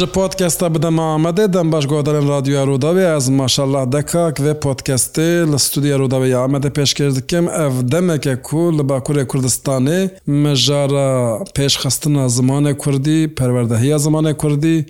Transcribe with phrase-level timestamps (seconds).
[0.00, 5.58] ji podkesta bide Mamedê dem baş godarên radyoya Rodavê ez maşallah dekak ve podkestê li
[5.58, 12.76] studiya Rodavê ya Amedê pêşkêr dikim ev demeke ku li Bakurê Kurdistanê mijara pêşxistina zimanê
[12.78, 14.86] Kurdî perwerdehiya zimanê Kurdî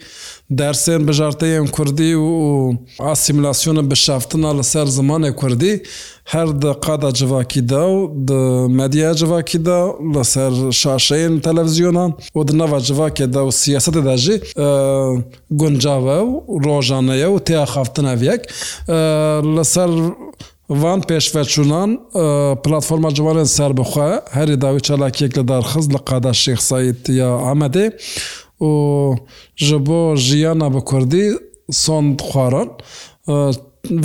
[0.58, 2.28] دەرسێن بژارتەیەن کوردی و
[3.08, 5.74] ئاسیملاسیۆنە بشافتنا لەسەر زمانی کوردی
[6.32, 7.98] هەر دقادا جڤاکیدا و
[8.78, 9.78] مەدیا جڤاکیدا
[10.14, 14.36] لەسەر شاشەیەن تەلەڤزیۆنان و دنەva جڤاکێدا و سیاستێداژی
[15.60, 16.32] گونجاوە و
[16.64, 18.40] ڕۆژانەیە و تیا خافتنەڤێک
[19.56, 19.90] لەسەر
[20.80, 21.90] وان پێشڤەرچوونان
[22.62, 27.86] پلتفۆما جوانێن سربخوا هەری داوی چالاکیەک لە دارخز لە قادا شێخسایت یا ئامەدێ
[28.60, 29.16] و
[29.56, 31.26] ji bo jiyana bi Kurdî
[31.70, 32.68] sond xwaran
[33.28, 33.32] e,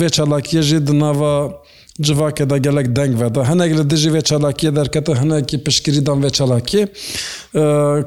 [0.00, 1.60] vê çalakiye jî di nava
[2.02, 6.30] civakê de gelek deng ve de hinek li dijî vê çalakiye derkete hinekî pişkirîdan vê
[6.30, 6.88] çalakî e,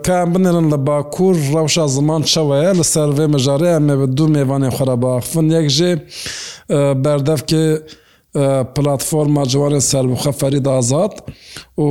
[0.06, 3.96] ka em binirin li bakur rewşa ziman çewe ye li ser vê mijarê em ê
[4.02, 5.92] bi du mêvanê xerabaxfin yek jê
[6.70, 7.82] e, berdevkê
[8.76, 11.12] platforma ciwanê serbixeferî de azad
[11.78, 11.86] û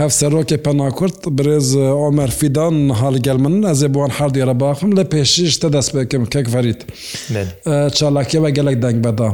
[0.00, 1.68] هەفسەرۆکی پەناکورد برێز
[2.00, 6.80] ئۆمەر فیدان هەڵگەل من ئەزێ بووان هەردی ڕەباخم لە پێشیشتە دەست بکەم کەکڤریت
[7.98, 9.30] چالاکیەوە گەلێک دەنگ بەدا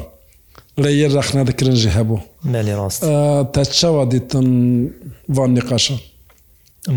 [0.83, 2.21] لە یە رەخنە دەکرنجی هەبوو
[3.55, 4.49] تە چاوە دیتن
[5.37, 5.97] وان نقاشە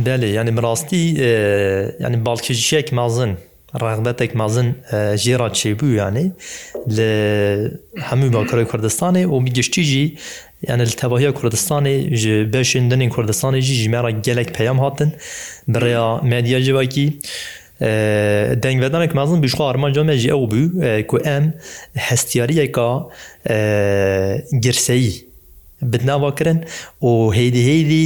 [0.05, 1.03] بەێ ینی ڕاستی
[2.03, 3.33] ینی باڵکیژیەک مازن.
[3.83, 4.67] ڕغبەتێک مازن
[5.23, 6.25] ژێرا چێبوو یانێ
[6.95, 7.08] لە
[8.08, 10.05] هەموو باکڕی کوردستانی و میگەشتیژی
[10.67, 15.14] yani li tevahiya Kurdistanê ji beşindinên Kurdistanê jî ji mera gelek peyam hatin
[15.67, 17.14] bireya medya civakî
[18.64, 20.59] dengvedanek mezin bişxwa armanca me jî ew bû
[21.08, 21.53] ku em
[21.95, 23.00] hestiyariyeka
[24.61, 25.28] girseyî
[25.81, 26.64] bidnava kirin
[27.02, 28.05] û heydî heydî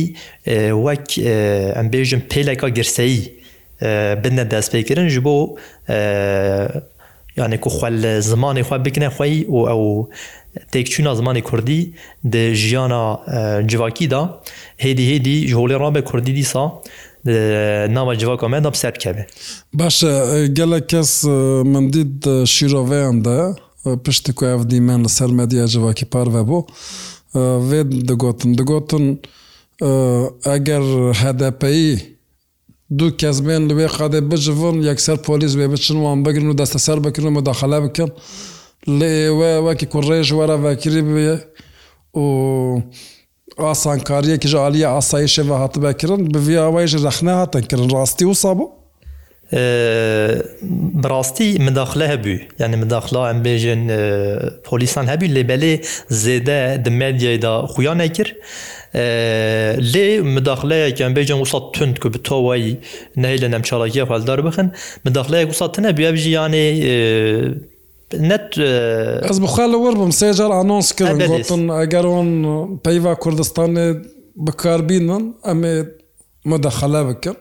[0.86, 1.18] wek
[1.80, 3.38] em bêjin pêleka girseyî
[4.24, 5.56] bine destpêkirin ji bo
[7.40, 7.98] یانێک و خوال
[8.30, 9.84] زمانی خوا بکنە خۆی و ئەو
[10.74, 11.82] تێکچوونە زمانی کوردی
[12.34, 13.02] د ژیانە
[13.70, 14.22] جوواکیدا
[14.86, 16.64] هێدی هێدی ژۆڵی ڕابێ کوردی دیسا
[17.96, 19.24] ناوە جوواکەمەدا سەر بکەبێ
[19.80, 20.14] باشە
[20.58, 21.12] گەلە کەس
[21.74, 22.20] من دیت
[22.54, 23.38] شیرۆڤیاندا
[24.06, 26.64] پشتی کو ئەفدیمان لە سەر مەدیە جوواکی پارە بوو
[27.70, 29.06] vê digotin digotin
[30.56, 30.86] eger
[31.22, 31.90] hedepeî
[32.96, 37.28] دوو کەس بێن لەوێ قادێ بژون یەکسەر پۆلیس بێ بچن وان بگرن و دەستەسەر بکردن
[37.28, 38.10] و مداخلا بکەن
[39.00, 41.32] لە ئێوە وەکی کوڕێژ وەرە ڤکری بێ
[42.20, 42.24] و
[43.64, 48.68] ئاسانکاریەکی ژ عالیە ئاسایشێ بە هاتبەکردن بڤیاوایژ رەخنە هاتن کردن ڕاستی و سابوو
[50.94, 53.86] براستي مداخله هبو يعني مداخله ام بيجن
[54.72, 58.34] بوليسان هبو اللي بلي زيده د ميديا دا خويا نكر
[59.80, 62.76] لي مداخله كان بيجن وسط تند كو بتوي
[63.18, 64.70] نهيل نم شراكيه فالدار بخن
[65.06, 66.82] مداخله وسط تنا بيجي يعني
[68.32, 68.50] net
[69.32, 72.30] Ez bixwe wir bim sêcar anons kirin gotin eger on
[72.86, 73.88] peyva Kurdistanê
[74.48, 75.74] bikarbînin em ê
[76.52, 77.40] مدەخەلە بکرد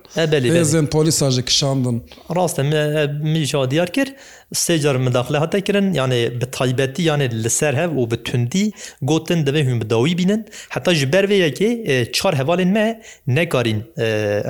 [0.58, 1.96] هێزێن پۆلیساژە کشاندن
[2.36, 2.62] ڕاستە
[3.34, 4.12] میژا دیار کرد
[4.64, 8.66] سێجار مداخلە هەتەکردن یانێ بە تایبەتی یانێ لەسەر هەب و بە توندی
[9.10, 10.40] گوتن دەبێ هون بداوی بینن
[10.74, 11.68] حتا ji berveyekê
[12.16, 12.86] çar hevalên me
[13.38, 13.80] nekarîn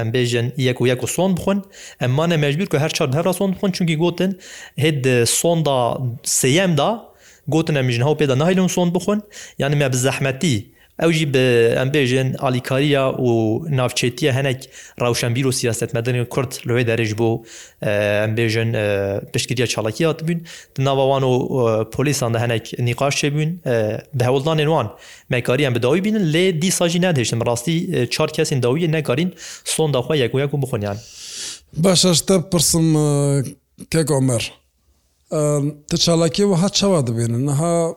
[0.03, 1.61] em bêjin yek û yek û son bixwin
[2.05, 4.33] em mane mecbur ku her çar hevra son bixwin çunkî gotin
[4.85, 5.79] hêd sonda
[6.23, 6.89] seyem da
[7.55, 9.21] gotin em mijin ha pêda nahilon son bixwin
[9.63, 11.39] yani me bi zehmetî ئەو jî bi
[11.81, 13.27] em bêjin alîkariya û
[13.77, 14.69] navçetiye hinek
[15.01, 17.45] rawşembîr û siyasetmedenên Kurd li wê derêj bo
[18.23, 18.71] em bêjin
[19.33, 20.39] piştgiriya çalakiya hatibûn
[20.77, 21.35] di navawan û
[21.91, 23.51] polîsan de hinek nîqaş çebûn
[24.15, 24.93] bi hewildanên wan
[25.31, 27.75] mekariyen bi dawî bînin lê dîsa jî nedêşin rastî
[28.11, 29.33] çar kesên dawiyê nekarîn
[29.65, 30.97] sonda xwe yekgoya ku bixunyan
[31.77, 32.89] Baş te pirsim
[33.91, 34.53] kek Omer
[35.91, 37.91] Tu çalakiyê wiha çawa dibînin ha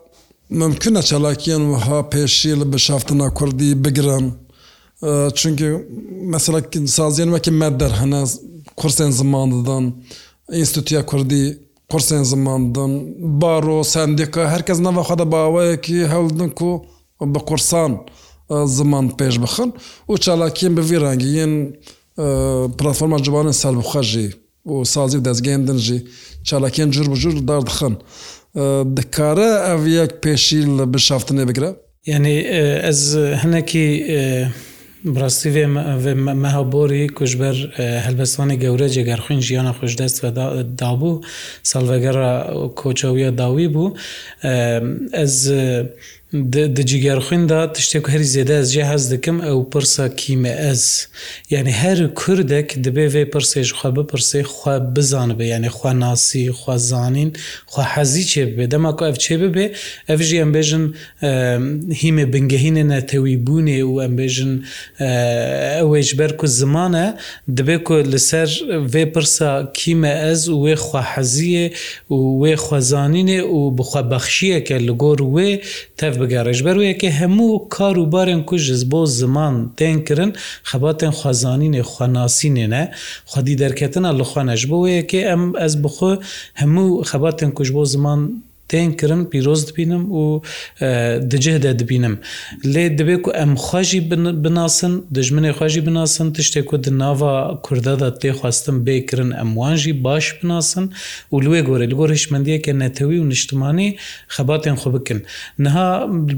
[0.52, 4.24] ممکنە چالاکیان وها پێشی لە بەشافتنا کوردی بگرن
[5.38, 5.68] چونکی
[6.32, 8.22] مەسەلەکن سازیان وەکی مەدەر هەنا
[8.80, 9.84] کورسێن زمانددان
[10.54, 11.44] ئینستیوتیا کوردی
[11.92, 12.92] قرسێن زماندن
[13.40, 16.50] بارۆ سندێکە هەرکەس نەوە خەدە باوەیەکی هەڵدن
[17.20, 17.92] و بە قورسان
[18.78, 19.70] زمان پێش بخن
[20.10, 21.52] و چالاکیین بە ڤیرانگیین
[22.78, 24.28] پلتفۆما جوانە سالبخەژی
[24.66, 25.98] و سازی دەستگەندن ژی
[26.48, 27.94] چالکیان جور بژور دادخن
[28.98, 31.70] دکارە ئەڤەک پێشی لە بشافتنێ بگرە
[32.12, 32.34] یعنی
[32.86, 33.00] ئەس
[33.42, 33.86] هەنێکی
[35.20, 35.50] ڕاستی
[36.44, 37.56] مەهابۆری کوژبەر
[38.06, 40.16] هەلبەستانی گەورە جێگەرخین ژیانە خوشدەست
[40.80, 41.20] دابوو
[41.70, 42.30] ساڵڤگەرە
[42.80, 43.96] کۆچەویە داوی بوو
[45.18, 45.36] ئەس
[46.76, 50.84] دەجیگەرخوێندا تشتێک هەری زێدە ئەس جێ هەز دەکەم ئەو پرسە کیمە ئەس
[51.54, 57.30] یعنی هەر کوردێک دەبێ وێ پرسێژخوا بپرسێ خوا بزانە بێ یعنی خوا ناسی خوازانین
[57.72, 59.66] خوا حەزی چێ بێ دەما کو ئەف چێ ببێ
[60.10, 60.84] ئەفژی ئەمبێژن
[62.00, 64.52] هیمێ بنگەهینە نەتەوی بوونێ و ئەمبێژن
[65.80, 67.06] ئەوێش بەر و زمانە
[67.56, 68.48] دەبێ کو لەسەر
[68.92, 71.64] وێ پرسە کیمە ئەس و وێ خوا حەزیە
[72.14, 75.50] و وێ خوازانینێ و بخوا بەخشیەکە لەگۆر وێ
[75.98, 80.30] تەف بگەڕێش بەروەیەکە هەموو کار و بارێن کوژز بۆ زمان تێنکردن
[80.70, 82.82] خەباتێن خوازانینێ خواناسینێنە
[83.30, 86.12] خودی دەرکەتنە لەخواانەش بۆ وەیەکێ ئەم ئەس بخۆ
[86.60, 88.20] هەموو خەباتێن کوش بۆ زمان
[88.70, 90.22] تێنکردن پیرۆز دبینم و
[91.30, 92.14] دجێدا دبینم
[92.72, 94.00] لێ دەبێ و ئەم خوۆژی
[94.44, 97.34] بناسن دژمنێ خوۆژی بناسن تشتێک و دناوا
[97.66, 100.84] کوردادا تێخواستم بێکردن ئەموانژی باش بناسن
[101.34, 103.88] و لێ گۆرە لەگۆر هشمەندیەکە نەتەوی و نیشتمانی
[104.34, 105.18] خەباتیان خۆ بکن
[105.64, 105.88] نها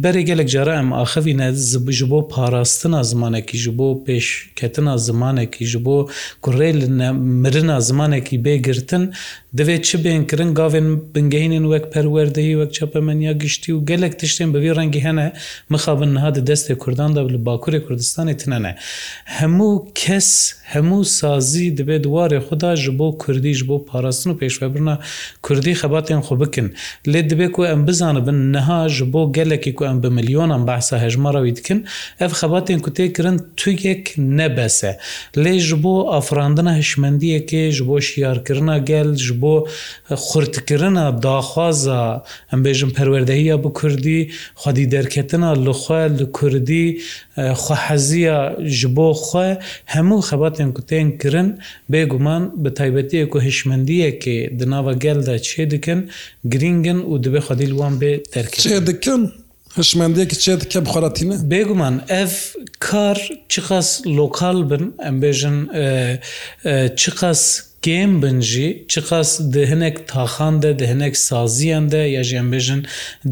[0.02, 5.96] بەرێ گەلک جارە ئەم ئاخەوی نەزبژ بۆ پاراستنا زمانێکی ژ بۆ پێشکەتنا زمانێکی ژ بۆ
[6.44, 6.68] کوڕێ
[7.42, 9.04] مرنا زمانێکی بێگرتن
[9.58, 14.72] دەوێت چ بێنکردن گاوێن بنگەینن وەک پەروە وەردەهی وەک چاپەمەنیا گشتی و گەلک تشتێن بەوی
[14.78, 15.26] ڕەنگی هەنە
[15.72, 18.70] مخابن نهادە دەستێک کورداندا لە باکوورێ کوردستانی تەنە
[19.38, 20.28] هەموو کەس
[20.72, 24.94] هەموو سازی دەبێت دوارێ خوددا ji بۆ کوردیش بۆ پاراستن و پێشوەبرنا
[25.46, 26.66] کوردی خەباتیان خۆ بکن
[27.12, 30.96] لێ دەبێت و ئەم بزانە بن نەها ji بۆ گەلێکی و ئەم بە میلیۆنان بەسا
[31.04, 31.78] هەژمەڕەوی دکن
[32.20, 34.04] ئەف خەباتیان کوتێکردن تویەک
[34.38, 34.92] نەبەسە
[35.42, 39.54] لێ ji بۆ ئافراندنە هشمەندیەکێ ji بۆ شیارکردنا گەل ji بۆ
[40.30, 42.02] خورتکردە داخوازە
[42.50, 44.20] ئەم بێژم پەروەردەیە بۆ کوردی
[44.60, 46.86] خودی دەرکەتنە لەخوا لە کوردی
[47.62, 48.38] خوحەزیە
[48.78, 49.46] ji بۆ خۆ
[49.94, 51.48] هەموو خەباتێن کوتێن کرن
[51.92, 56.00] بێگومان بە تایبەتیەک و هشمەندیەکێ دناوە گەلدا چێ دکن
[56.52, 59.22] گرینگن و دبێ خودیل وان بێ دەرکە چێ دکن؟
[59.80, 62.34] هشمندێکی چێت کە بخۆاتینە؟ بێگومان ئەف
[62.86, 63.18] کار
[63.52, 63.88] چقاس
[64.18, 65.56] لۆکال بن ئەم بێژن
[67.00, 67.42] چقاس
[67.82, 72.52] Gêm bin jî çiqas di hinek taxan de di hinek saziyan de ya jî em
[72.52, 72.84] bêjin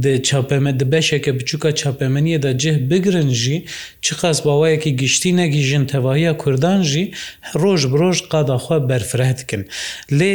[0.03, 3.65] di çapeme di beşeke biçûka çapemeniye de cih bigirin jî
[4.03, 7.13] çiqas bawayekî giştînekî jin tevahiya Kurdan jî
[7.55, 9.69] roj bi roj qadaxwa berfireh dikin.
[10.11, 10.29] Lê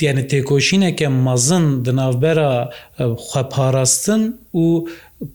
[0.00, 4.88] yani têkoşîneke mazin di navbera xweparastin û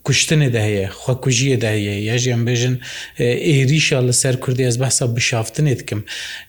[0.06, 2.78] کوشتنê de heye xwekujiye de heye ya jî em bêjin
[3.20, 6.06] êrîşa li ser Kurdî ez behsa bişaftinê dikim.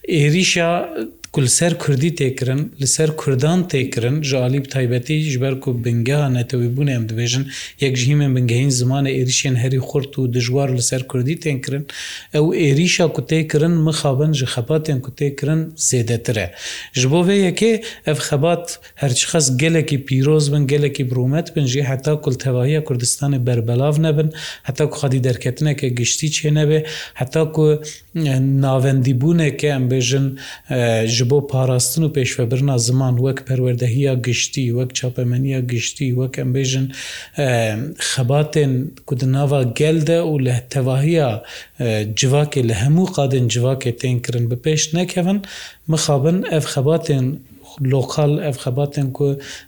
[0.08, 0.88] Êrîşa
[1.36, 7.04] کول سەر کوردی تێکردن لەسەر کوردان تێکردن ژالی تایبەتی ژبەر و بنگە نەتەوەی بوون ئەم
[7.10, 7.44] دەبێژن
[7.84, 11.84] یەک ژیمە بنگەین زمانە عێریشیان هەری خورد و دژوار لەسەر کوردی تێنکردن
[12.34, 16.46] ئەو عێریشا کوتێکردن مخابن ji خەباتێن کوتێکردن زێدەترە
[17.00, 17.72] ji بۆ vê yekê
[18.12, 18.64] ev xebat
[19.02, 24.28] herçixas gelekî pîroz bin gelekî brûmet bin jî heta kultevahiya Kurdistanê berbelav nebin
[24.68, 26.78] heta ku xadî derketineke giştî çê nebe
[27.20, 27.64] heta ku
[28.62, 30.26] navendîbûneke em bêjin
[31.14, 36.50] ji ji بۆ پارastin و پێشvebirna ziman wek perwerdehiya giştî wek çapemeniya giştî wek em
[36.56, 36.86] bêjin
[38.12, 38.72] xebatên
[39.06, 41.30] ku di nava gel de û li tevahiya
[42.20, 45.38] civakê li hemû qadên civakê tên kirin bi pêş nekevin
[45.90, 47.24] mixabin ev xebatên
[47.80, 49.26] لۆکال ئەف خەباتێن کو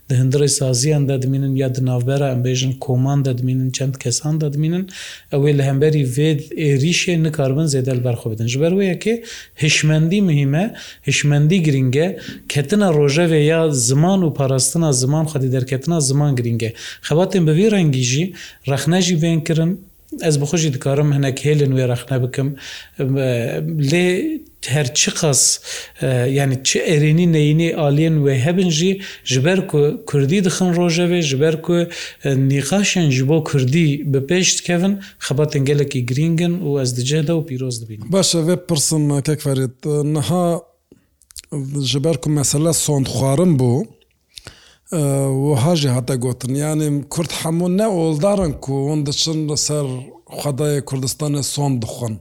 [0.09, 4.85] دە هەندری سازیان دەدمینن یا دناوبەرە ئەمبێژن کۆمان دەدمینن چەند کەسان دەدمینن
[5.33, 9.15] ئەوێ لە هەمبەری وێد ئێریشێ نکاربن زێدەل بەرخۆ بدن ژبەر وەیەکێ
[9.63, 10.65] هشمەندی مهمە
[11.09, 12.09] هشمەندی گرنگە
[12.53, 16.71] کەتنە ڕۆژەوێ یا زمان و پاراستنا زمان خەدی دەرکەتنا زمان گرنگە
[17.09, 18.25] خەباتێن بەوی ڕەنگیژی
[18.71, 19.71] ڕەخنەژی بێنکردن
[20.27, 22.49] ez bi xşî dikarim hinek hêlin wê rexne bikim
[23.91, 24.05] lê
[24.75, 25.41] her çi qas
[26.03, 26.07] e,
[26.39, 31.41] yani çi erênî neyînî aliyên wê hebin jî ji ber ku Kurdî dixin rojevê ji
[31.41, 31.77] ber ku
[32.25, 37.33] e, nîqaşên ji bo Kurdî bi pêş dikevin xebatên gelekî grîngin û ez dice de
[37.33, 38.13] û pîroz dibîn.
[38.13, 40.59] Baş vê pirsin kekferît e, niha
[41.91, 43.87] ji ber ku mesele sondxwarin bû,
[45.67, 49.87] هەژێ هەتە گوتنیانیم کورد هەموو نە ئۆڵدارن کوون دەچن لەسەر
[50.39, 52.17] خدای کوردستانە سۆن دخۆن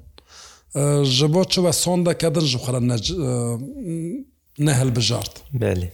[1.18, 2.80] ji bo çi ve sonda kedin ji xwe
[4.66, 5.88] nehel bijart Belê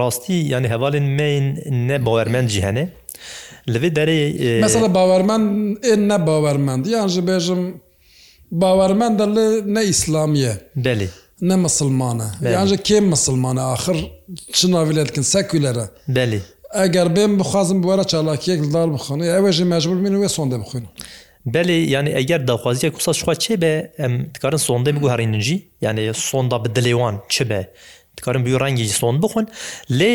[0.00, 1.44] rastî yani hevalên mein
[1.88, 2.84] ne bawermend jî hene
[3.68, 7.62] li vê derê mesela bawermend ê ne bawermend yan ji bêjim
[8.50, 10.52] bawermend de li ne îslamiye
[10.88, 11.08] Belê
[11.42, 13.96] ne misilman e yan ji kêm misilman e axir
[14.52, 16.40] çi naviletkin seküler e Belî
[16.74, 20.60] Eger bêm bixwazim bi were çalakiyek li dar bixwin ew jî mecbur min wê sondê
[20.62, 20.84] bixwin.
[21.46, 26.64] Belê yanî eger daxwaziya kusa şixwa çêbe em dikarin sondê bigû herînin jî yani sonda
[26.64, 27.72] bi dilêwan çibe
[28.16, 29.48] dikarin büyü rengî son bixwin
[29.90, 30.12] lê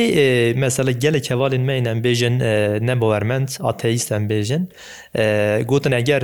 [0.55, 2.39] mesela gelek hevalên me em bêjin
[2.87, 4.61] nebowermend ateîst em bêjin
[5.63, 6.21] gotin eger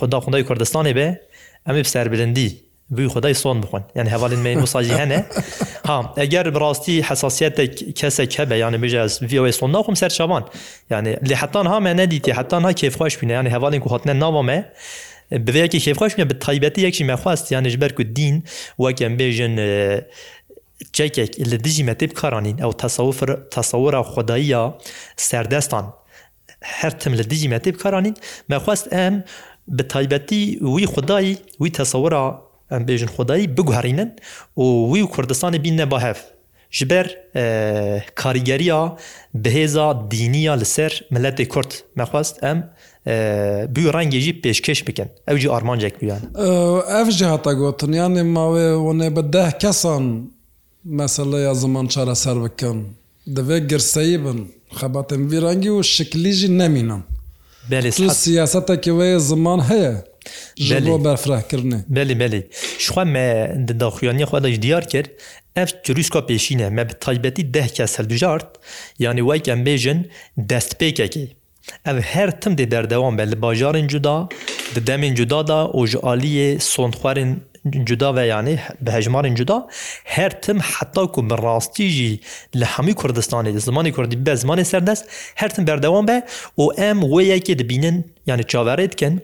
[0.00, 1.20] xuda xunday Kurdistanê be
[1.68, 5.22] em ê serbilindî بوی خدای سۆن بخۆن یعنی هەواڵین می مساجی هەنێ
[5.86, 10.44] ها ئەگەر بڕاستی حساسیتێک کەسێک هەبە یانە بژاز ویۆی سۆن ناخم سەر چاوان
[10.90, 14.62] یعنی لە حتان هامە نەدیتی حتان ها کێفخواش بینە یعنی هەواڵین کو هاتنە ناوامێ
[15.46, 18.42] بەیەکی کێفخواش بە تایبەتی یەکی مەخواست یانش بەر و دین
[18.82, 19.54] وەکەم بێژن
[20.94, 22.72] چێکێک لە دژی مەتی بکارانین ئەو
[23.56, 24.72] تەسەورە خداییە
[25.28, 25.84] سەردەستان
[26.80, 28.14] هەرتم لە دژی مەتی بکارانین
[28.52, 29.14] مەخواست ئەم
[29.78, 34.10] بە تایبەتی وی خدایی وی تەسەورە ئەم بێژن خدایی بگوهرینن
[34.56, 36.18] و وی و کوردستانی بینە باهف
[36.78, 37.06] ji ber
[38.20, 38.80] karîgeriya
[39.44, 42.58] bihêza dîniya li ser milletê Kurd mexwast em
[43.76, 46.18] bi rengê jî pêşkeş bikin ew jî armancek biyan
[47.00, 50.32] Ev ji heta gotin yanê mawê hûnê bi deh kesan
[50.84, 52.86] meseleya ziman çara ser bikin
[53.28, 57.02] divê girseyî bin xebatên vî rengî û şiklî jî nemînin
[57.70, 59.94] Belê siyasetekê wê ziman heye
[61.04, 62.40] بەفراکردن بەێ بەێ
[62.84, 63.26] شخوا مە
[63.68, 65.10] دەداخویانی خودش دیار کرد
[65.64, 68.46] ev çûska pêşîne me bi taybetî dehke serbijart
[68.98, 69.98] yani wek em bêjin
[70.38, 71.26] destpêkekê.
[71.90, 74.28] Ev her tim dê derdewan be li bajarên cuda
[74.74, 77.38] di demên cuda da û ji aliyê sondxwarin
[77.84, 79.68] cuda ve yani bi hejmarên cuda
[80.04, 82.20] her tim heta ku bi rastî jî
[82.60, 85.04] li hemî Kurdistanê di zimanê Kurdî be zimanê serdest
[85.34, 86.22] her tim berdewan be
[86.58, 89.22] û em wê yekê dibînin yani çaverê dikin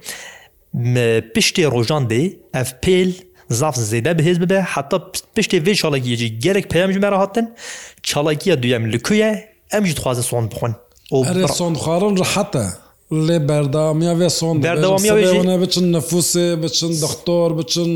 [1.35, 2.23] پشتێ ڕۆژان دێ
[2.57, 3.11] ئەف پێل
[3.59, 4.97] زاف زێدە بەهێز ببێ حتا
[5.35, 7.47] پشتێ وێ چاڵەکیەکی گەرەك پێمژمەرە هاتن
[8.09, 9.31] چاڵەکیە دوێم لکوە
[9.73, 10.73] ئەمژ خوازە سۆن بخۆن
[11.59, 12.67] سۆن خوارن ڕحەتە
[13.27, 17.93] لێ بەردامیە وێ سۆن بەردەوامیە بچن نەفوسێ بچن دەختۆر بچن.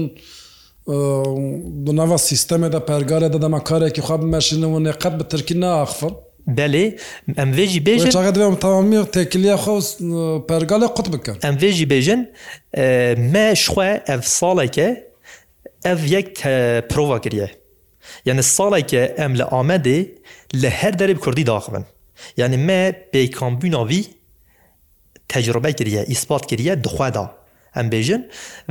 [1.85, 6.13] دو ناوا سیستەمێدا پەرگارێ دەدەمە کارێکی خواب مەشینەوە نێقەت بە ترکی ناخفر
[6.57, 6.85] بەێ
[7.39, 8.11] ئەم وێژی بێژم
[8.65, 9.93] تاوامی تێکلیە خۆست
[10.49, 12.21] پەرگالە قوت بکەن ئەم وێژی بێژن
[13.33, 14.89] مەشخوا ئەف ساڵێکە
[15.87, 16.31] ئەف یەک
[16.91, 17.49] پرۆڤگریە
[18.29, 19.99] یعنی ساڵێکە ئەم لە ئامەدێ
[20.63, 21.85] لە هەر دەرێب کوردی داخبن
[22.41, 22.81] یعنی مە
[23.13, 24.03] پێیکامبیوناوی
[25.33, 27.27] تەجربە کردە ئیسپات کردە دخوادا
[27.77, 28.23] ئەم بێژن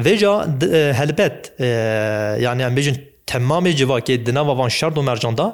[0.03, 0.35] وێژا
[0.99, 1.39] هەلبەت
[2.45, 2.97] یعنی ئەم بێژن
[3.31, 5.47] تەمامی جوواکێ دناوەوان شەرد و مەرجاندا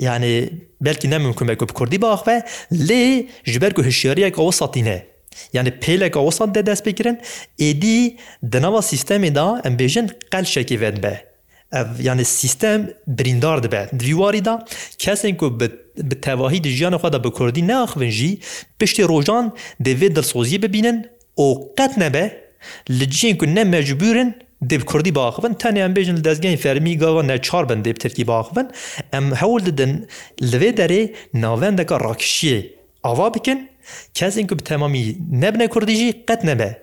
[0.00, 5.06] yani belki ne mümkün be Kurdî baxve lê ji ber ku hişyariyek o satîne.
[5.52, 7.18] Yani pêlek awasan de dest pikirin
[7.58, 8.16] êdî
[8.52, 11.24] di nava sistemê da em bêjin qel şekî ve be.
[11.72, 14.64] Ev yani sistem birîndar dibe Divîwarî da
[14.98, 15.60] kesên ku
[15.98, 18.38] bi tevahî di jiyana xwe da bi Kurdî neaxivin jî
[18.80, 19.52] piştê rojan
[19.84, 22.44] devê dilsoziyê bibînin û qet nebe
[22.90, 24.34] li ciyên ku ne mecburin
[24.68, 28.68] dêb Kurdî baxivin tenê em bêjin li dezgehên fermî gawa neçar bin dêb tirkî baxivin
[29.12, 29.94] em hewl didin
[30.42, 31.02] li vê derê
[31.34, 32.62] navendeka rakişiyê
[33.02, 33.68] ava bikin
[34.14, 36.82] kesên ku bi temamî nebne Kurdî jî qet nebe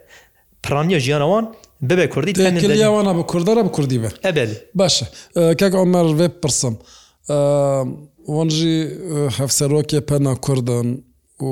[0.64, 5.04] Piraniya jiyana wan bibe Kurdî wana bi Kurdara bi Kurdî ver Ebel Baş
[5.58, 6.78] kek Omer vê pirsim
[8.28, 8.76] Wan jî
[9.38, 11.00] hevserokê pena Kurdan
[11.40, 11.50] û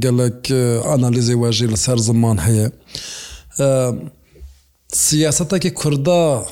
[0.00, 0.50] gelek
[0.98, 2.70] analîzê wejî li ser ziman heye.
[4.92, 6.44] siyasetekî Kurda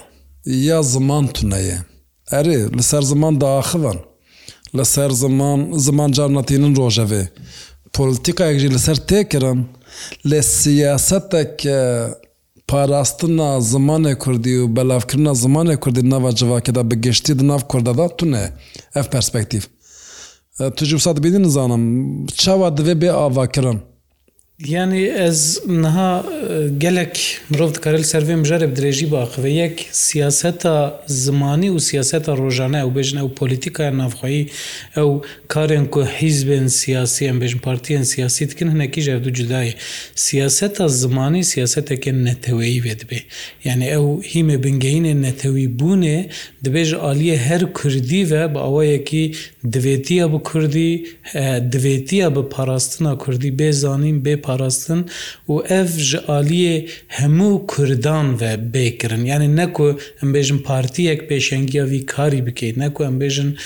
[0.47, 1.78] ya ziman tune ye
[2.30, 3.97] Erê li ser ziman da axivan
[4.78, 7.26] li ser ziman ziman carnatînin rojevê
[7.92, 9.64] politikayek jî li ser têkirin
[10.26, 11.66] lê siyasetek
[12.68, 18.16] parastina zimanê Kurdî û belavkirina zimanê Kurdî nava civakê da bigiştî di nav Kurda da
[18.16, 18.52] tune
[18.95, 19.61] ev perspektiv.
[20.76, 23.80] Tu ji wisa dibînin nizanim çawa divê bê avakirin.
[24.67, 26.23] یعنی ez niha
[26.79, 33.00] gelek mirov dikare servê mijarê bi dirêjî biaxivê yek siyaseta zimanî û siyaseta rojane ew
[33.00, 34.50] bêjin ew politikaya navxwayî
[34.97, 39.73] ew karên ku hîzbên siyasiyen bêjin partiyên siyasî dikin hinekî ji du cudayê
[40.15, 43.19] siyaseta zimanî siyasetekên neteweyî vê dibe
[43.65, 46.29] yani ew hîmê bingeyînê netewî bûnê
[46.65, 49.33] dibêj aliyê her Kurdî ve bi awayekî
[49.65, 51.07] divêtiya bi Kurdî
[51.73, 55.05] divêtiya bi parastina Kurdî bêzanîn bê پاراستن
[55.49, 61.90] و ئەف ji aliyê hemû Kurdan ve bêkirin yani ne ku em bêjin partiyek pêşengiya
[61.90, 63.57] vî karî bike ne ku em bêjin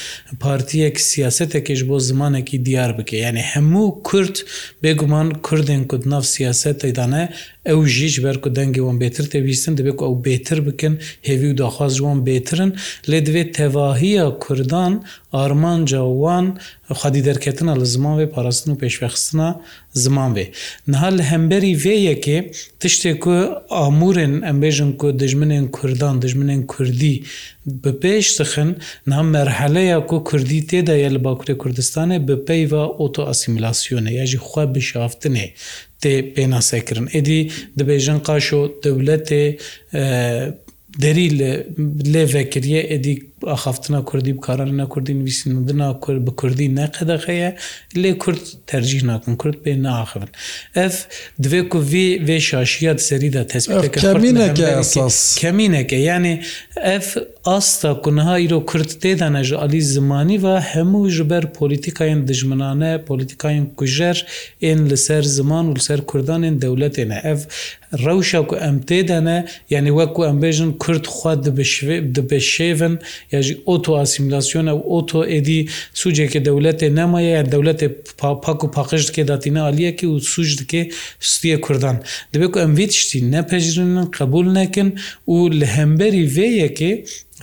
[0.41, 4.37] partiyek siyasetekê ji bo zimanekî diyar bike yani hemû Kurd
[4.85, 7.23] bêguman Kurdên ku nav siyasetê dane
[7.71, 10.95] ئەو ژیش بەرکو دەنگیوان بێتر تێویستن دەبێت ئەو بێتر بکەن
[11.29, 12.71] هێوی و داخوازوان بێترن
[13.11, 14.93] لێ دەوێت تەواهیە کوردان
[15.37, 16.47] ئارمانجاوان
[17.01, 19.49] خادی دەرکەتنە لە زمان وێ پاراستن و پێشوەخستنە
[20.03, 20.47] زمان وێ
[20.91, 22.39] نها لە هەمبەری وێ یەکێ
[22.81, 23.37] تشتێک کو
[23.79, 27.17] ئامورێن ئەمبێژم کو دژمنێن کوردان دژمنێن کوردی
[27.83, 28.71] بپێش سخن
[29.11, 35.47] نها مەرحەلەیە کو کوردی تێدایە لە باکوورە کوردستانە بپەیوە ئۆتۆ ئاسیمیلاسیۆنە یاژی خوا بشافتنێ
[36.03, 37.41] تێ پێناسەکردن ئێدی
[37.79, 39.43] دەبێژن قاشۆ دەولەتێ
[41.03, 41.29] دەری
[42.13, 43.17] لێ ڤەکریە ئێدی
[43.49, 47.51] ئاخافتنا کوردی بکارانە کوردی نوویسیندنا کورد بە کوردی نەقەدەخەیە
[48.03, 50.25] لێ کورد تەرجیح ناکن کورد پێ ناخن
[50.79, 50.97] ئەف
[51.43, 51.81] دوێ و
[52.27, 53.43] وێ شاشیات سەریدا
[55.43, 56.35] کەمینەکە یعنی
[56.91, 57.09] ئەف
[57.49, 63.65] ئاستا کوونها ئیرۆ کورد تێدا نەژە علی زمانی و هەموو ji ber پلیتیکایên دژمنانە پلیتیکایên
[63.79, 64.17] کوژەر
[64.71, 67.39] ên li ser ziman û ser کوردانên dewletêne ev
[68.07, 71.33] rewşa ku em têdene yani wek ku em bêjin kurd xwa
[72.15, 72.99] dibişevin
[73.35, 75.59] یاژی ئۆتۆ ئاسیمیلاسیۆنە و ئۆتۆ ئێدی
[76.01, 77.89] سوجێکی دەولەتێ نەمایە یار دەولەتێ
[78.21, 80.83] پاپاک و پاقش دکێ داتینە عالیەکی و سوژ دکێ
[81.31, 81.97] ستیە کوردان
[82.33, 84.89] دەبێت و ئەموی تشتی نەپەژرنن قبول نەکن
[85.33, 86.93] و لە هەمبەری وێیەکێ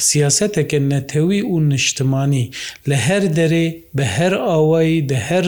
[0.08, 2.46] سیاستەکە نەتەوی و نیشتمانی
[2.90, 5.46] لە هەر دەرێ بە هەر ئاوایی دە هەر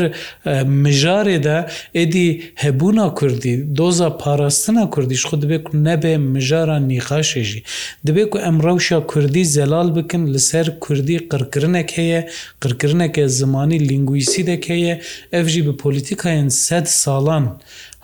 [0.84, 1.60] مژارێدا
[1.98, 2.29] ئێدی
[2.63, 7.65] هەبوونا کوردی دۆزە پاراستنە کوردیش خود دەبێت نەبێ مژاران نیقاشێژی
[8.08, 12.22] دەبێت و ئەم ڕەوشە کوردی زەلال بکن لەسەر کوردی قڕکردنێک هەیە
[12.62, 14.93] قڕکردنێکە زمانی لینگویسی دەکەیە
[15.34, 17.46] ئەفژی بە پۆلیتیکایەن سەد ساڵان.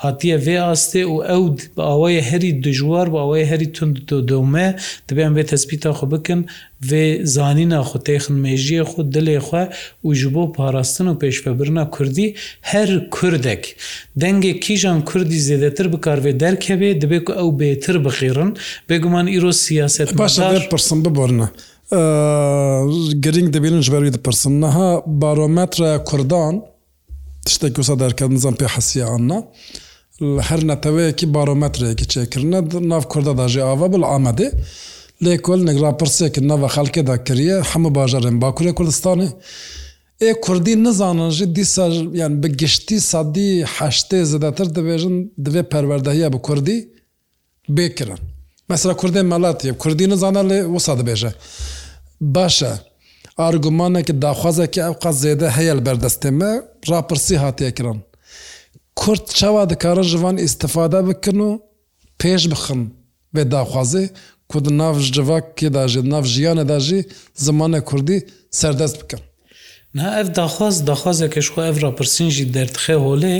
[0.03, 3.89] هاتیە vێ ئاستێ و ئەود بە ئەوەیە هەری دژوار بە ئەوەیە هەری تون
[4.29, 4.67] دۆمە
[5.07, 6.41] دەبیان بێت تەسپیتا خۆ بکن
[6.89, 7.03] vê
[7.35, 9.65] زانینا خو تێخن مێژیە خو دلێ خوێ
[10.07, 12.27] و ji بۆ پاراستن و پێشفەبرنا کوردی
[12.71, 13.63] هەر کوردێک
[14.21, 18.51] دەنگێ کیژان کوردی زێدەتر بکارێ دەرکەبێ دەبێت و ئەو بێتر بخیرن
[18.89, 21.47] بێگومان ئیرۆ سیاست باشدار پرسم ببرنە.
[23.23, 24.89] گرنگ دەبێنن ژبەروی دەپرسم نەها
[25.21, 26.55] بارۆمەترە کوردان
[27.47, 29.39] تشتێک وسە دەرکردن زەم پێ حەسییاننا.
[30.21, 32.59] هەر نەتەوەیەکی بارۆمەترێکی چێکردنە
[32.91, 34.49] ناو کوردەداژێ ئاوا بڵ ئامادێ
[35.23, 39.29] لێ کۆل نگرا پرسێکردنەوە خەڵکێدا کردە هەموو باژارێن باکوورە کوردستانی
[40.29, 41.85] ê Kurdî nizananjî dîsa
[42.21, 46.77] yan bi giştî sadî heştê zêdetir dibêjin divê perwerdehiya bi Kurdî
[47.77, 48.19] bêkirin.
[48.69, 51.31] Mesela Kurdê melatiye Kurdî nizana lê wisa dibêje.
[52.35, 52.71] Baş e
[53.47, 56.51] argumanekî daxwazekî ew qas zêde heye berdestê me
[56.89, 57.97] rapirsî hatiye kiran.
[59.01, 61.49] کورت چاوا دەکارە ژوان ئیسفادا بکردن و
[62.21, 62.81] پێش بخن
[63.33, 64.03] بێ داخوازێ
[64.51, 66.99] کورد ناو ژوا کێداژێت ناو ژیانەداژی
[67.45, 68.19] زمانە کوردی
[68.59, 69.23] سەردەست بکەن
[70.21, 73.35] ev daxwaz daxwazeke xwe ev rapirsinjî derdxe holê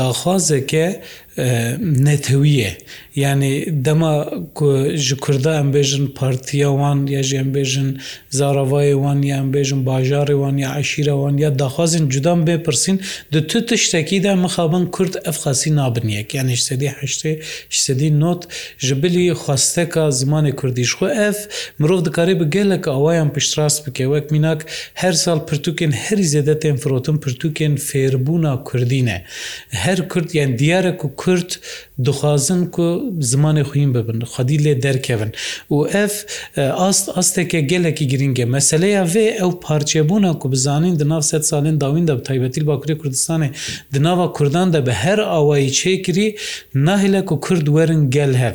[0.00, 0.86] daxwazeke
[2.06, 2.70] نێتەویە
[3.22, 3.54] ینی
[3.86, 4.12] دەما
[5.06, 7.88] ji کووردا ئەم بێژن پارتیاوان یا ژیان بێژن
[8.38, 12.96] زاراوایوان یان بێژن باژارێوان یا عشیرەوان یا داخوازن جودان بێپرسین
[13.32, 17.30] د تو تشتێکیدا مخابن کورد ئەفخاسی نابنیەک یعنی سدی هشتێ
[17.84, 18.42] سدی نوت
[18.86, 21.38] ji بلی خواستەکە زمانی کوردیش خو ئەف
[21.80, 24.60] مرۆڤ دکارێ bi gelek awayان پشتراست bike wek mînak
[25.00, 29.18] her sal pirtûkên herî zêdetên firotin pirtûkên fêrbûna Kurdî ne
[29.84, 31.60] her Kurd yan diyarek ku کورت
[32.02, 35.32] دخوازن ku zimanê xuyîn bibin xdî lê derkevin
[35.70, 36.10] û ev
[36.76, 41.78] ast asteke gelekî giring e meseleya vê ew parçebûna ku bizanîn di nav sed salên
[41.80, 43.50] dawîn de taybetîl Bakurê Kurdistanê
[43.94, 46.36] di nava Kurdan de bi her awayî çêkirî
[46.74, 48.54] nahile ku Kurd werin gel hev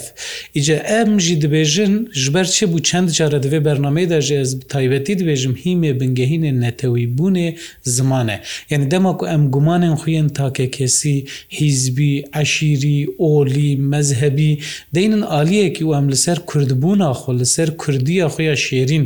[0.55, 4.59] İce em jî dibêjin ji ber çi bû çend care divê bername de ji ez
[4.67, 12.23] taybetî dibêjim hîmê bingehînê netewî bûnê zimane yani dema ku em gumanên xuyên takekesî hizbî
[12.41, 14.51] eşîrî o ئۆلی مەزهبی
[14.95, 19.05] دەینن عالیەکی و ئەم لەسەر کوردبوونا خۆ لەسەر کوردیە خۆیان شێرین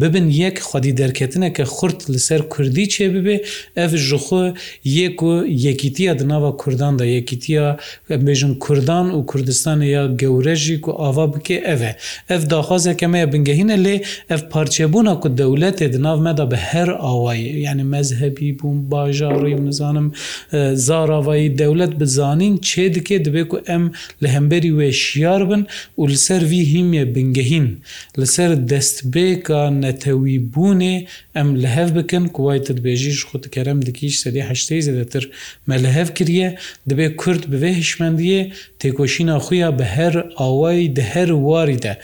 [0.00, 3.36] ببن یەک خودی دەرکەتنەکە خورد لەسەر کوردی چێ ببێ
[3.78, 4.42] ئەف ژخۆ
[5.00, 5.30] یەک و
[5.66, 7.66] یەکیتیە دناوە کوردان دا یەکیتیە
[8.26, 11.92] بێژن کوردان و کوردستان یا گەورەژی و ئاوا بکێ ئەvە
[12.30, 13.96] ئەف داخوازەکەمەیە بنگەهینە لێ
[14.30, 20.08] ئەف پارچێبوونا و دەولەتێ دناومەدا بە هەر ئاوایی یعنی مەزهبی بووم باژاڕی نزانم
[20.86, 23.84] زاراوایی دەولەت بزانین چێ دکێ دەبێت و ئەم
[24.22, 25.62] لە هەمبەری وێشیار بن
[25.98, 27.68] و لەسەروی هیمە بنگەهین
[28.20, 30.96] لەسەر دەستبێکە نەتەوی بوونێ
[31.36, 35.24] ئەم لە هەف بکەن کوایتت بێژیش خودکەرم دکیش سەری هەشتەی زدەتر
[35.68, 36.48] مە لە هەف کریە
[36.88, 38.40] دەبێت کورد بوێ هیشمەندیە
[38.80, 41.94] تێکۆشینا خویە بە هەر ئاوای دە هەر واریدە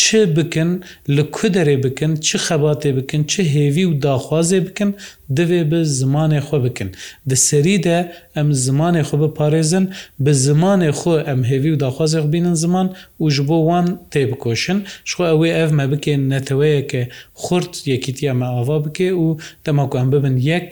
[0.00, 0.04] چ
[0.36, 0.70] بکن
[1.16, 4.90] لە کودرێ بکن چ خەباتێ بکن چه هێوی و داخوازێ بکن
[5.36, 6.88] دەوێ بە زمانێ خۆ بکن
[7.30, 7.98] دەسەریدا
[8.36, 9.84] ئەم زمانێ خۆ بپارێزن
[10.24, 12.86] بە زمانێ خۆ ئەم هێوی و داخوازێ بینن زمان
[13.22, 14.78] و ji بۆ وان تێ بکۆشن
[15.08, 17.02] شخوا ئەوەی ئەف مە بکەن نەتەوەیەکە
[17.42, 19.26] خورد یەکیتیە مەوا بکێ و
[19.64, 20.70] دەماکو ئەم ببن یەک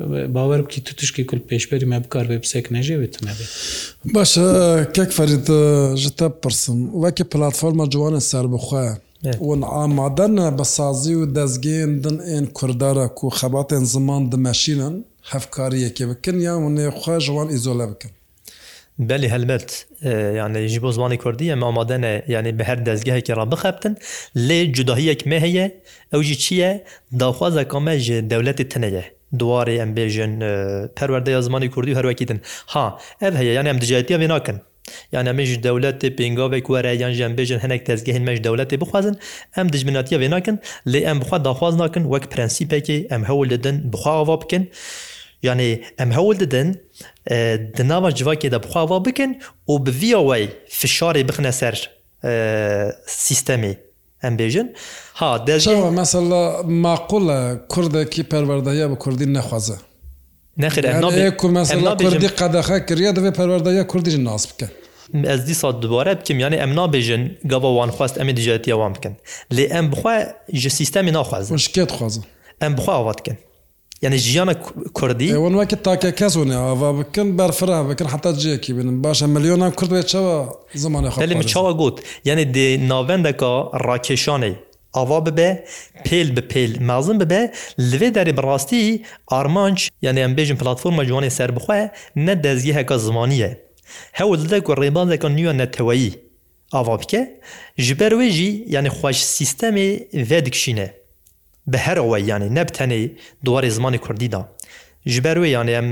[0.00, 3.50] باوەڕ بکی تو تشکی کول پێشبەری مە بکار بێ پسێک نەژێوێت نەبێت
[4.14, 4.46] باشە
[4.96, 5.46] کێک فەرید
[6.02, 8.92] ژتە پرسم وەکی پلتفۆمە جوانە سەر بخواە
[9.48, 10.28] ون ئامادەە
[10.58, 14.94] بە سازی و دەستگەێندن ئێن کوردارە و خەباتێن زمان دمەشینن
[15.32, 18.12] هەفکاریەکێ بکن یان ونێخوا ژوان ئیزۆلە بکەن
[19.08, 19.68] بەلی هەلمەت
[20.38, 21.98] یانە ji بۆ زمانی کوردی ئەم ئامادەە
[22.34, 23.94] یعنی بە هەر دەستگەهێکی ڕابخەبتن
[24.46, 25.66] لێ جوداهیەک مە هەیە
[26.12, 26.70] ئەو جی چییە
[27.20, 29.06] داخوازە کامە ji دەولەتی تنەیە
[29.40, 30.32] دوارێ ئەم بێژن
[30.96, 32.38] پەروەەردەیە زمانی کوردی هەروەکیتن
[32.72, 32.86] ها
[33.22, 34.58] ئەف هەیە یان ئەم دجاتیە وێ ناکەن
[35.14, 39.14] یان ئەمەش دەولەتی پێنگاوێک وەرە یان ژەم بێژن هەنێک تەزگەهن مەش دەولەتی بخوازن
[39.56, 40.56] ئەم دژمناتیە وێ ناکەن
[40.92, 44.64] لێ ئەم بخوا داخواز ناکەن وەک پرەنسیپێکی ئەم هەول دەدن بخواوا بکەن.
[45.48, 45.68] یانێ
[45.98, 46.68] ئەم هەول دەدن
[47.78, 49.32] دناوە جوواکێ دە بخواوا بکەن
[49.70, 50.44] و بڤیەوەی
[50.80, 51.76] فشارێ بخنە سەر
[53.26, 53.74] سیستەمی
[54.24, 54.66] ئەمبێژن
[55.20, 55.68] ها دەژێ
[56.00, 56.44] مەسەلا
[56.86, 57.40] ماقولە
[57.72, 59.76] کوردێکی پەروەردەیە بە کوردی نەخوازە
[62.02, 64.68] کوردی قەدەخە کردە دەبێ پەروەردەیە کوردیش ناس بکە.
[65.34, 69.12] ez dîsa dibare bikim yanî em nabêjin gava wan xwast em ê dijetiya wan bikin.
[69.56, 70.14] Lê em bixwe
[70.62, 71.50] ji sîstemê naxwazin.
[71.66, 72.22] şiketxwazin.
[72.66, 73.36] Em bixwe ava dikin.
[74.02, 74.52] یعنی ژیانە
[74.98, 80.34] کوردی وەکە تاکە کەسونێ ئاوا بکن بەرفرا بکرد حتا جێکی بن باشە ملیۆنا کوردێت چەوە
[80.84, 81.96] زمانە خەلی چاوە گوت
[82.28, 83.50] یعنی دی ناوەندەکە
[83.86, 84.54] ڕاکێشانەی
[84.96, 85.50] ئاوا ببێ
[86.06, 87.42] پێل بە پێل مازم ببێ
[87.90, 88.84] لێ دەری بڕاستی
[89.32, 91.80] ئارمانچ یعنی ئەم بێژم پلتفۆرمە جوانی سەر بخوێ
[92.26, 93.50] نە دەزگی هەکە زمانیە
[94.18, 96.12] هەوت لە و ڕێبانەکە نیوە نەتەوەیی
[96.74, 97.22] ئاوا بکە
[97.86, 99.88] ji ber wê jî yanî xweş sîstemê
[100.30, 100.90] vê dikişîne
[101.70, 103.04] بە هەرەوە یانێ نەبتەنەی
[103.44, 104.42] دوواری زمانی کوردیدا
[105.14, 105.88] ژبەروێ یان ئەم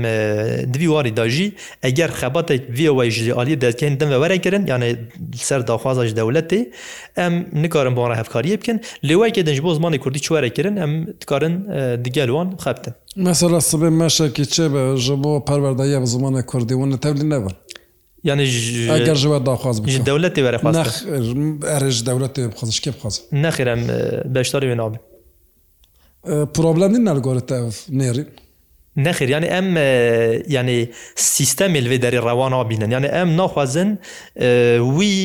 [0.73, 1.47] دوی واری داژی
[1.85, 4.87] ئەگەر خەباتێک ڤیەوەی ژی عالی دەستکەین دەمە وەرەگرن یانە
[5.47, 6.61] سەر داخوازش دەولەتی
[7.19, 11.53] ئەم نکارن بۆڕە هەفکاریە بکەن لێوایکە دەنج بۆ زمانی کوردی چوارەکردن ئەم دکارن
[12.05, 12.93] دیگەلوان خەبتن
[13.25, 17.53] مەسەلا سبێ مەشێکی چێ بە ژە بۆ پەروەدایە بە زمانە کوردی وە تەبلی نەبن
[18.29, 19.75] ینیگەر ژوە داخواز
[20.09, 20.59] دەولەتی وەرە
[21.73, 23.81] ئەرێژ دەولەتی بخۆزشکی بخواز نەخیرم
[24.35, 24.97] بەشداری وێنابن
[26.29, 27.49] پرۆبلم نەرگۆرت
[27.99, 28.25] نێری
[29.05, 29.67] نەخیر ینی ئەم
[30.57, 30.89] ینی
[31.35, 33.89] سیستەمی لێ دەری ڕەوانەوە بینن ینی ئەم ناخوازن
[34.95, 35.15] وی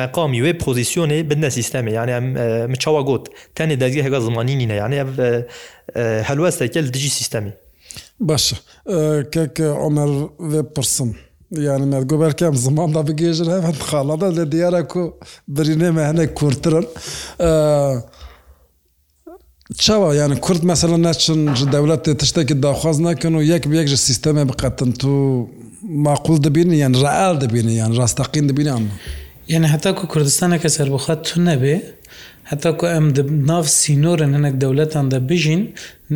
[0.00, 3.24] مەقامی وێ پۆزیسیۆنێ بنە سیستەمی ینی ئەم چاوا گوت
[3.56, 5.10] تەنێ دەزگی هەگە زمانی نینە ینی ئەف
[6.28, 7.52] هەلوەستێکل دژی سیستەمی
[8.28, 8.56] باشە
[9.34, 10.10] کەک ئۆمەر
[10.50, 11.10] وێ پرسم.
[11.68, 15.04] yani nergoberkem zaman da bir gecir hemen halada le diyerek ku
[15.56, 16.86] birine mehne kurtırın.
[19.78, 21.40] چاوە یان کورد مەسەە ناچن
[21.74, 25.46] دەولەت تشتێکی داخواز ناکەن و یەک یەک سیستەمە بقەتن تو
[26.06, 28.82] ماقول دەبینی یان ڕال دەبینی یان ڕاستەقین دەبینیان
[29.52, 31.76] یعنی هەتاکو کوردستانەکە سەربخات تو نەبێ
[32.50, 33.06] هەتاکو ئەم
[33.50, 35.62] ناف سینۆرن هەنێک دەولەتان دە بژین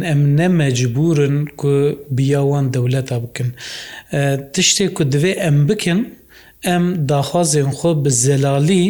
[0.08, 1.70] ئەم نەمەجبورن کو
[2.16, 3.48] بیاوان دەولەتە بکەن
[4.54, 6.00] تشتێک و دوێ ئەم بکەن
[6.66, 8.84] ئەم داخوازێن خۆ بە زەلالی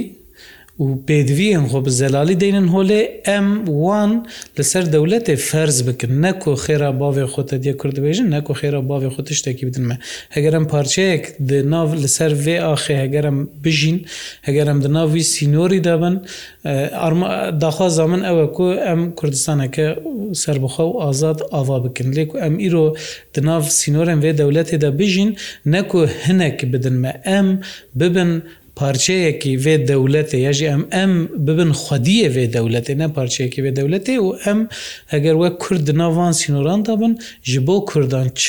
[0.80, 3.48] و پێدویان خۆ بزەلالی دێنن هۆلێ ئەم
[3.84, 4.12] وان
[4.58, 9.64] لەسەر دەولەتێ فەرز بکن نەکۆ خێرا باوێ خۆتە دیە کوردبێژن نەکۆ خێرا باوێ خۆت شتێکی
[9.68, 9.96] بدنمە
[10.34, 11.24] هەگەرم پارچەیەک
[11.74, 13.98] ناو لەسەر vێ ئاخێ هەگەرم بژین
[14.46, 16.14] هەگەرم دناوی سینۆری دابن
[17.62, 19.86] داخوازا من ئەوە کو ئەم کوردستانەکە
[20.42, 22.86] سربخە و ئازاد ئاوا بکن لێک و ئەم ئیرۆ
[23.34, 25.30] دناو سینۆرم وێ دەولەتێدا بژین
[25.74, 27.48] نەکو هەنێک بدنمە ئەم
[28.00, 28.32] ببن
[28.80, 31.12] پارچەیەکی وێ دەولەتێ یەژی ئەم ئەم
[31.46, 34.60] ببن خودیە وێ دەولەتێ نە پارچەیەکی وێ دەولەتێ و ئەم
[35.12, 37.12] ئەگەر وە کورد ناوان سینۆران دابن
[37.50, 38.44] ji بۆ کوردان چ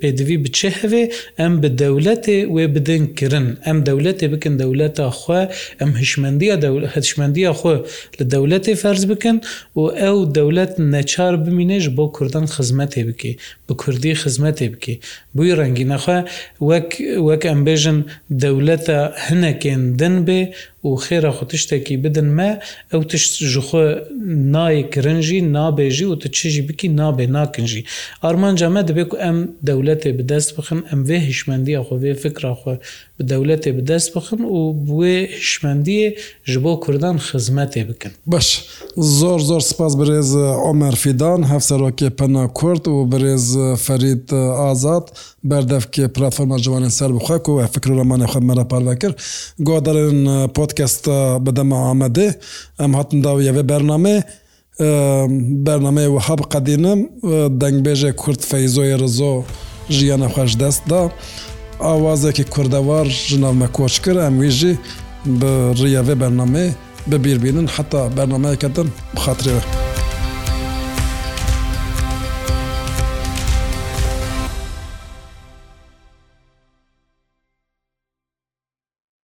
[0.00, 1.04] پێدوی بچه هەوێ
[1.40, 5.32] ئەم بە دەولەتێ وێ بدن کرن ئەم دەولەتێ بکن دەولەتە خو
[5.80, 6.54] ئەم هشمەندیە
[6.94, 7.72] هەشمەندیە خو
[8.18, 9.36] لە دەولەتێ فەرز بکەن
[9.80, 13.32] و ئەو دەولەت نەچار بمینێش بۆ کوردان خزمەتێ بکە
[13.66, 14.94] بە کوردی خزمەتێ بکە
[15.34, 16.18] بووی ڕەنگی نەخوا
[16.68, 16.90] وەک
[17.28, 17.98] وەک ئەمبێژن
[18.44, 20.40] دەولەتە هەنەکە خوێندن بێ
[20.84, 22.60] و خێرە خو تشتێکی بدن me
[22.96, 23.84] ew tişt ji xwe
[24.54, 27.82] nayê kirinjî nabêjî û tu çijî bikî nabê nakinjî
[28.28, 32.52] armanca me dibe ku em dewletê bi dest bixin em vê hişmendiya xwe vê fikra
[32.60, 32.74] xwe
[33.18, 34.58] bi dewletê bi dest bixin û
[34.98, 36.08] wê hişmendiyê
[36.50, 38.64] ji bo Kurdan xizmetê bikin baş
[38.96, 40.30] zor zor spas birêz
[40.70, 44.30] Omer Fidan hevserokê pena Kurd û birêz Ferîd
[44.70, 45.08] azad
[45.50, 49.12] berdevkê platforma ciwanên ser bixwe ku fikr remanê xwe me parve kir
[49.66, 52.26] godarên pot پۆتکەستە بدەمە ئامەدە
[52.80, 54.16] ئەم هاتنداویەوە بەرنامێ
[55.66, 57.00] بەرنمەیە وهاب قەدینم
[57.62, 59.32] دەنگبێژێ کورت فەیزۆی ڕزۆ
[59.96, 61.02] ژیانە خۆش دەستدا
[61.86, 64.72] ئاوازێکی کوردەوار ژنامە کۆچ کرد ئەم ویژی
[65.40, 66.66] بە ڕیاوێ بەرنامێ
[67.10, 69.64] ببیربینن حتا بەرنمەیەکەتن بخاترێوە.